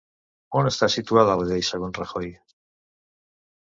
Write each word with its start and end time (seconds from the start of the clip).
On 0.61 0.69
està 0.69 0.89
situada 0.95 1.37
la 1.43 1.47
llei 1.51 1.63
segons 1.71 2.03
Rajoy? 2.03 2.37